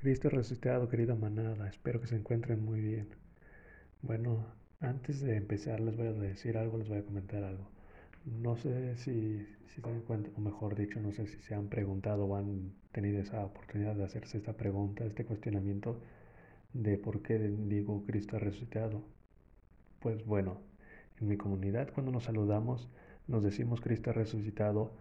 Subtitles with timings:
[0.00, 3.08] Cristo resucitado, querida manada, espero que se encuentren muy bien.
[4.02, 4.46] Bueno,
[4.80, 7.68] antes de empezar les voy a decir algo, les voy a comentar algo.
[8.24, 11.68] No sé si, si se dan cuenta, o mejor dicho, no sé si se han
[11.68, 16.00] preguntado o han tenido esa oportunidad de hacerse esta pregunta, este cuestionamiento
[16.72, 19.02] de por qué digo Cristo resucitado.
[20.00, 20.62] Pues bueno,
[21.20, 22.88] en mi comunidad cuando nos saludamos
[23.28, 24.92] nos decimos Cristo resucitado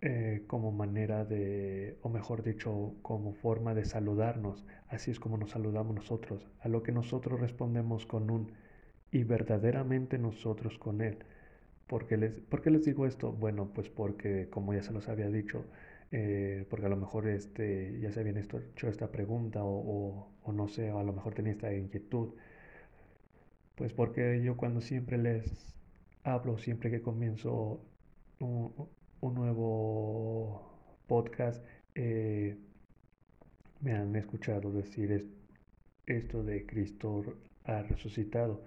[0.00, 4.64] eh, como manera de, o mejor dicho, como forma de saludarnos.
[4.88, 8.52] Así es como nos saludamos nosotros, a lo que nosotros respondemos con un
[9.12, 11.18] y verdaderamente nosotros con Él.
[11.86, 13.32] ¿Por qué les, ¿por les digo esto?
[13.32, 15.64] Bueno, pues porque, como ya se los había dicho,
[16.12, 20.68] eh, porque a lo mejor este, ya se habían hecho esta pregunta o, o, no
[20.68, 22.34] sé, o a lo mejor tenía esta inquietud.
[23.76, 25.74] Pues porque yo cuando siempre les
[26.24, 27.80] hablo, siempre que comienzo
[28.40, 28.72] un,
[29.20, 30.62] un nuevo
[31.06, 31.64] podcast,
[31.94, 32.56] eh,
[33.80, 35.28] me han escuchado decir
[36.06, 37.24] esto de Cristo
[37.64, 38.62] ha resucitado.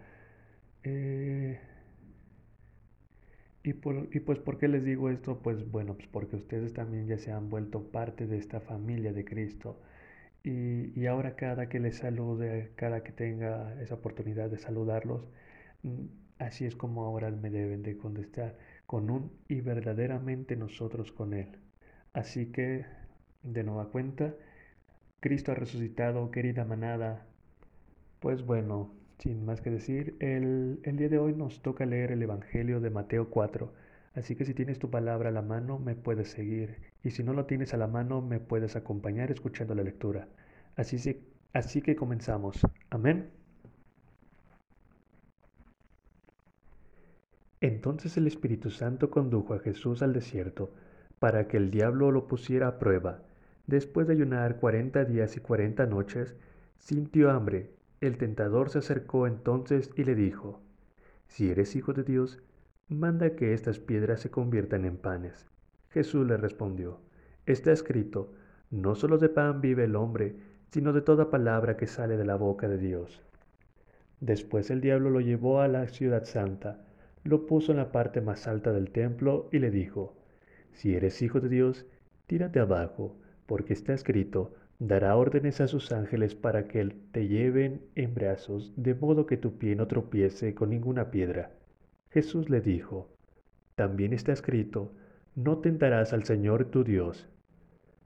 [0.84, 1.60] Eh,
[3.64, 5.40] y, y, pues, ¿por qué les digo esto?
[5.42, 9.24] Pues bueno, pues porque ustedes también ya se han vuelto parte de esta familia de
[9.26, 9.80] Cristo.
[10.44, 15.28] Y, y ahora cada que les salude, cada que tenga esa oportunidad de saludarlos,
[15.84, 16.06] mm,
[16.40, 18.58] así es como ahora me deben de contestar
[18.92, 21.48] con un y verdaderamente nosotros con Él.
[22.12, 22.86] Así que,
[23.42, 24.36] de nueva cuenta,
[25.22, 27.26] Cristo ha resucitado, querida manada.
[28.20, 32.22] Pues bueno, sin más que decir, el, el día de hoy nos toca leer el
[32.22, 33.74] Evangelio de Mateo 4.
[34.14, 36.82] Así que si tienes tu palabra a la mano, me puedes seguir.
[37.02, 40.28] Y si no lo tienes a la mano, me puedes acompañar escuchando la lectura.
[40.76, 40.98] Así,
[41.54, 42.60] así que comenzamos.
[42.90, 43.41] Amén.
[47.62, 50.74] Entonces el Espíritu Santo condujo a Jesús al desierto
[51.20, 53.22] para que el diablo lo pusiera a prueba.
[53.68, 56.36] Después de ayunar cuarenta días y cuarenta noches,
[56.80, 57.70] sintió hambre.
[58.02, 60.60] El tentador se acercó entonces y le dijo,
[61.28, 62.40] Si eres hijo de Dios,
[62.90, 65.48] manda que estas piedras se conviertan en panes.
[65.90, 67.00] Jesús le respondió,
[67.46, 68.34] Está escrito,
[68.72, 70.36] no solo de pan vive el hombre,
[70.72, 73.22] sino de toda palabra que sale de la boca de Dios.
[74.20, 76.80] Después el diablo lo llevó a la ciudad santa,
[77.24, 80.16] lo puso en la parte más alta del templo y le dijo,
[80.72, 81.86] Si eres hijo de Dios,
[82.28, 88.14] tírate abajo, porque está escrito, dará órdenes a sus ángeles para que te lleven en
[88.16, 91.52] brazos, de modo que tu pie no tropiece con ninguna piedra.
[92.10, 93.10] Jesús le dijo,
[93.76, 94.92] También está escrito,
[95.36, 97.30] no tentarás al Señor tu Dios.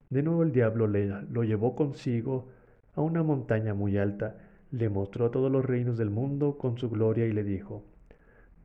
[0.09, 2.49] De nuevo el diablo lo llevó consigo
[2.93, 4.37] a una montaña muy alta,
[4.71, 7.83] le mostró todos los reinos del mundo con su gloria y le dijo,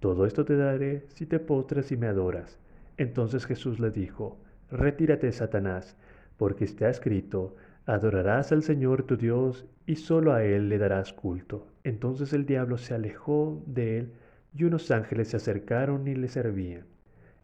[0.01, 2.59] todo esto te daré si te postras y me adoras.
[2.97, 4.39] Entonces Jesús le dijo,
[4.71, 5.97] Retírate, Satanás,
[6.37, 7.55] porque está escrito,
[7.87, 11.67] Adorarás al Señor tu Dios y solo a Él le darás culto.
[11.83, 14.13] Entonces el diablo se alejó de él
[14.55, 16.85] y unos ángeles se acercaron y le servían.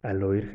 [0.03, 0.50] Al oír,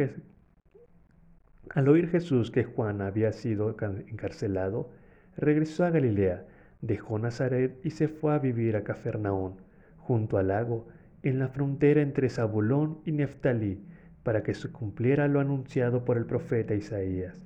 [2.09, 3.75] Jesús que Juan había sido
[4.07, 4.91] encarcelado,
[5.35, 6.45] regresó a Galilea,
[6.81, 9.55] dejó Nazaret y se fue a vivir a Cafarnaón,
[9.97, 10.87] junto al lago,
[11.23, 13.83] en la frontera entre Zabulón y Neftalí,
[14.23, 17.41] para que se cumpliera lo anunciado por el profeta Isaías.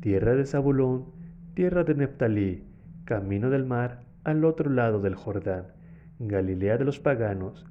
[0.00, 1.06] Tierra de Zabulón,
[1.54, 2.64] tierra de Neftalí,
[3.04, 5.66] camino del mar, al otro lado del Jordán,
[6.18, 7.66] Galilea de los paganos.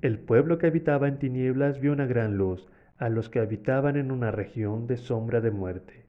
[0.00, 2.68] El pueblo que habitaba en tinieblas vio una gran luz,
[2.98, 6.06] a los que habitaban en una región de sombra de muerte.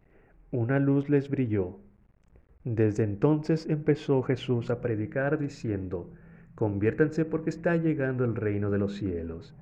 [0.51, 1.79] Una luz les brilló.
[2.63, 6.11] Desde entonces empezó Jesús a predicar diciendo,
[6.55, 9.55] Conviértanse porque está llegando el reino de los cielos.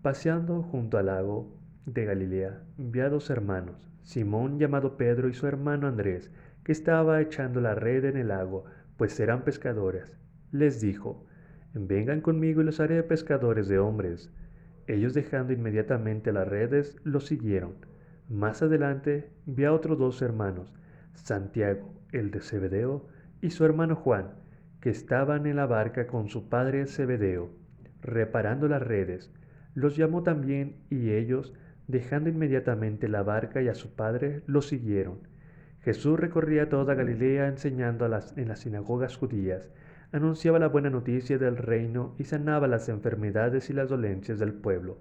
[0.00, 1.56] Paseando junto al lago
[1.86, 6.30] de Galilea, vi a dos hermanos, Simón llamado Pedro y su hermano Andrés,
[6.64, 8.64] que estaba echando la red en el lago,
[8.96, 10.16] pues eran pescadores.
[10.52, 11.26] Les dijo,
[11.74, 14.30] vengan conmigo y los haré pescadores de hombres.
[14.86, 17.74] Ellos dejando inmediatamente las redes, los siguieron.
[18.28, 20.72] Más adelante vi a otros dos hermanos,
[21.14, 23.08] Santiago, el de Zebedeo,
[23.40, 24.41] y su hermano Juan,
[24.82, 27.50] que estaban en la barca con su padre Zebedeo,
[28.02, 29.32] reparando las redes.
[29.74, 31.54] Los llamó también y ellos,
[31.86, 35.20] dejando inmediatamente la barca y a su padre, lo siguieron.
[35.82, 38.06] Jesús recorría toda Galilea enseñando
[38.36, 39.70] en las sinagogas judías,
[40.10, 44.98] anunciaba la buena noticia del reino y sanaba las enfermedades y las dolencias del pueblo.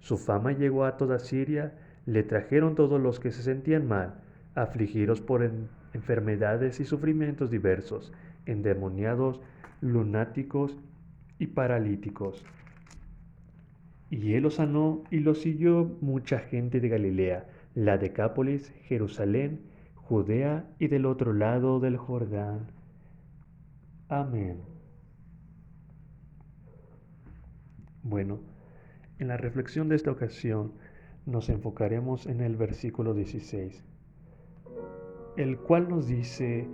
[0.00, 1.72] Su fama llegó a toda Siria,
[2.04, 4.14] le trajeron todos los que se sentían mal,
[4.56, 5.48] afligidos por
[5.94, 8.12] enfermedades y sufrimientos diversos,
[8.50, 9.40] endemoniados,
[9.80, 10.76] lunáticos
[11.38, 12.44] y paralíticos.
[14.10, 19.60] Y él lo sanó y lo siguió mucha gente de Galilea, la Decápolis, Jerusalén,
[19.94, 22.72] Judea y del otro lado del Jordán.
[24.08, 24.58] Amén.
[28.02, 28.40] Bueno,
[29.20, 30.72] en la reflexión de esta ocasión
[31.26, 33.84] nos enfocaremos en el versículo 16,
[35.36, 36.66] el cual nos dice,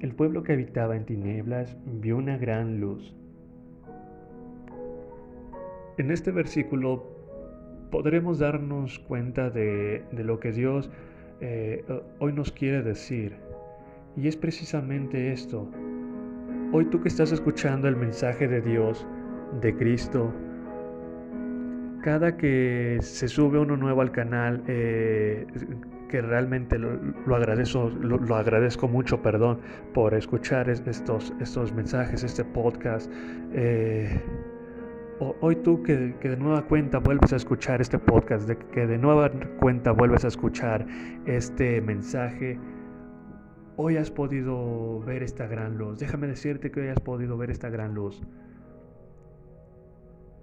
[0.00, 3.14] el pueblo que habitaba en tinieblas vio una gran luz.
[5.98, 7.04] En este versículo
[7.90, 10.90] podremos darnos cuenta de, lo que Dios
[11.40, 11.84] eh,
[12.18, 13.34] hoy nos quiere decir.
[14.16, 15.70] Y es precisamente esto.
[16.72, 19.06] Hoy tú que estás escuchando el mensaje de Dios,
[19.60, 20.32] de Cristo,
[22.02, 25.46] cada que se sube uno nuevo al canal, eh,
[26.08, 29.60] que realmente lo, agradezco, lo, agradezco mucho, perdón,
[29.94, 33.10] por escuchar estos, estos mensajes, este podcast.
[33.52, 34.20] Eh,
[35.40, 39.30] hoy tú que, de nueva cuenta vuelves a escuchar este podcast, de, que de nueva
[39.58, 40.86] cuenta vuelves a escuchar
[41.26, 42.58] este mensaje,
[43.76, 45.98] hoy has podido ver esta gran luz.
[45.98, 48.22] Déjame decirte que hoy has podido ver esta gran luz.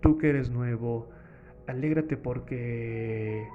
[0.01, 1.09] Tú que eres nuevo,
[1.67, 3.47] alégrate porque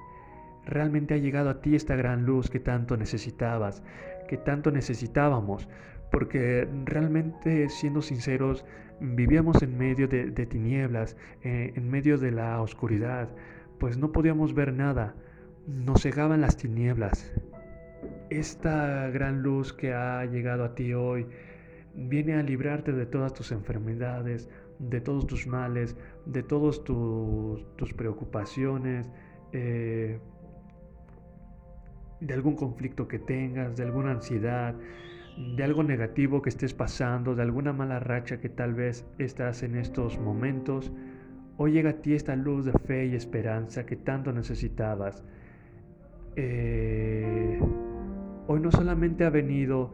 [0.68, 3.82] realmente ha llegado a ti esta gran luz que tanto necesitabas,
[4.28, 5.68] que tanto necesitábamos,
[6.10, 8.64] porque realmente, siendo sinceros,
[9.00, 13.28] vivíamos en medio de, tinieblas, eh, en medio de la oscuridad,
[13.78, 15.14] pues no podíamos ver nada,
[15.66, 17.32] nos cegaban las tinieblas.
[18.30, 21.26] Esta gran luz que ha llegado a ti hoy
[21.94, 24.48] viene a librarte de todas tus enfermedades,
[24.78, 29.10] de todos tus males, de todas tus, preocupaciones,
[29.52, 30.20] eh,
[32.20, 34.74] de algún conflicto que tengas, de alguna ansiedad,
[35.56, 39.76] de algo negativo que estés pasando, de alguna mala racha que tal vez estás en
[39.76, 40.92] estos momentos,
[41.56, 45.24] hoy llega a ti esta luz de fe y esperanza que tanto necesitabas.
[46.34, 47.60] Eh,
[48.46, 49.92] hoy no solamente ha venido,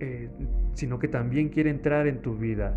[0.00, 0.28] eh,
[0.74, 2.76] sino que también quiere entrar en tu vida.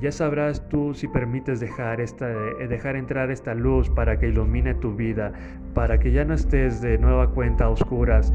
[0.00, 4.74] Ya sabrás tú si permites dejar, esta, eh, dejar entrar esta luz para que ilumine
[4.74, 5.32] tu vida,
[5.74, 8.32] para que ya no estés de nueva cuenta a oscuras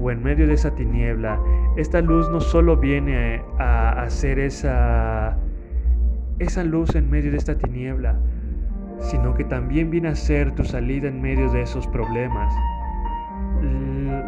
[0.00, 1.38] o en medio de esa tiniebla.
[1.76, 5.36] Esta luz no solo viene a hacer esa,
[6.38, 8.18] esa luz en medio de esta tiniebla,
[8.98, 12.54] sino que también viene a ser tu salida en medio de esos problemas.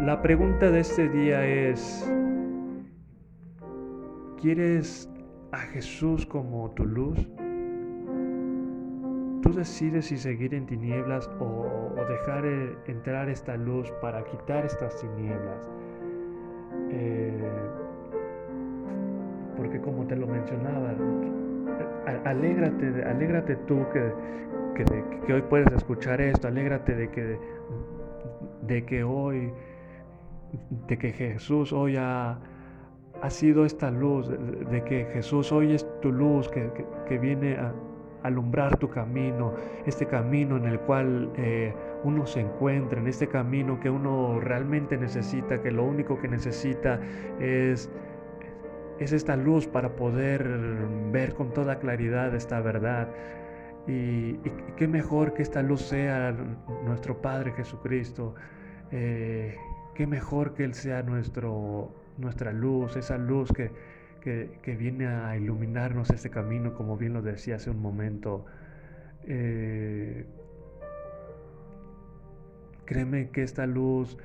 [0.05, 2.07] La pregunta de este día es,
[4.39, 5.09] ¿quieres
[5.55, 7.17] a Jesús como tu luz,
[9.41, 14.99] tú decides si seguir en tinieblas o, dejar eh, entrar esta luz para quitar estas
[14.99, 15.69] tinieblas.
[16.91, 17.49] Eh,
[19.55, 20.93] porque como te lo mencionaba,
[22.25, 24.11] alégrate, alégrate tú que,
[25.25, 27.39] que, hoy puedes escuchar esto, alégrate de que,
[28.63, 29.53] de que hoy,
[30.87, 32.37] de que Jesús hoy ha
[33.21, 37.73] ha sido esta luz, de, que Jesús hoy es tu luz que, viene a
[38.23, 39.53] alumbrar tu camino,
[39.85, 41.73] este camino en el cual eh,
[42.03, 46.99] uno se encuentra, en este camino que uno realmente necesita, que lo único que necesita
[47.39, 47.89] es,
[48.99, 50.43] es esta luz para poder
[51.11, 53.09] ver con toda claridad esta verdad.
[53.87, 54.37] Y,
[54.77, 56.35] qué mejor que esta luz sea
[56.83, 58.33] nuestro Padre Jesucristo,
[58.91, 59.55] eh,
[59.93, 63.71] qué mejor que Él sea nuestro nuestra luz, esa luz que,
[64.77, 68.45] viene a iluminarnos este camino, como bien lo decía hace un momento.
[69.23, 70.25] Eh,
[72.85, 74.17] créeme que esta luz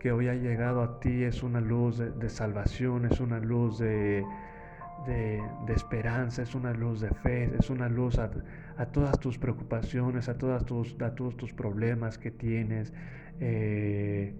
[0.00, 4.24] que, hoy ha llegado a ti es una luz de, salvación, es una luz de,
[5.68, 8.30] esperanza, es una luz de fe, es una luz a,
[8.92, 12.92] todas tus preocupaciones, a, todas tus, a todos tus problemas que tienes.
[13.38, 14.34] Eh,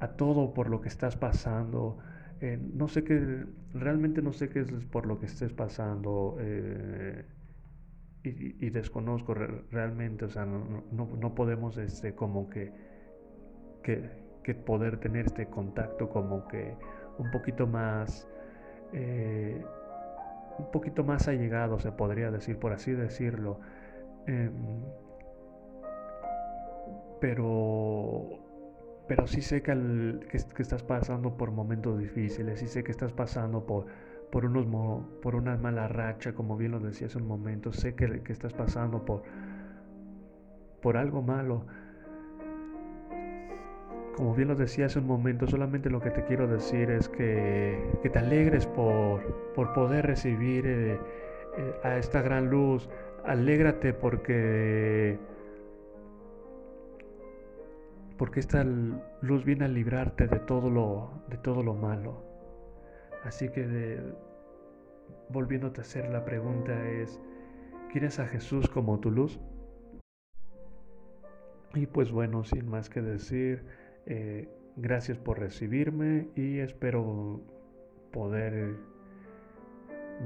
[0.00, 1.98] a todo por lo que estás pasando.
[2.40, 7.24] Eh, no sé qué, realmente no sé qué es por lo que estés pasando eh,
[8.22, 12.72] y, desconozco realmente, o sea, no, podemos este, como que,
[13.82, 16.74] que, poder tener este contacto como que
[17.18, 18.28] un poquito más,
[18.92, 19.62] eh,
[20.58, 23.60] un poquito más allegado, se podría decir, por así decirlo.
[24.26, 24.52] Em,
[27.20, 28.47] pero
[29.08, 29.72] pero sí sé que,
[30.32, 33.86] estás pasando por momentos difíciles, sí sé que estás pasando por,
[34.30, 34.66] por, unos,
[35.22, 38.52] por una mala racha, como bien lo decía hace un momento, sé que, que estás
[38.52, 39.22] pasando por,
[40.82, 41.64] por algo malo.
[44.14, 47.80] Como bien lo decía hace un momento, solamente lo que te quiero decir es que,
[48.02, 49.22] que te alegres por,
[49.54, 50.98] por poder recibir eh,
[51.56, 52.90] eh, a esta gran luz.
[53.24, 55.18] Alégrate porque
[58.18, 62.24] porque esta luz viene a librarte de todo lo, de todo lo malo.
[63.24, 64.00] Así que
[65.28, 67.20] volviéndote a hacer la pregunta es,
[67.92, 69.40] ¿quieres a Jesús como tu luz?
[71.74, 73.64] Y pues bueno, sin más que decir,
[74.06, 77.40] eh, gracias por recibirme y espero
[78.10, 78.76] poder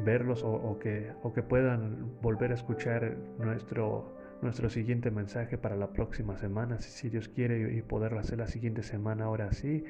[0.04, 5.92] verlos o, que, o que puedan volver a escuchar nuestro, nuestro siguiente mensaje para la
[5.92, 9.84] próxima semana, si, Dios quiere, y poderlo hacer la siguiente semana ahora sí.